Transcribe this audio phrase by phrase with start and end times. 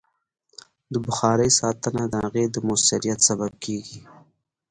[0.93, 4.01] د بخارۍ ساتنه د هغې د مؤثریت سبب کېږي.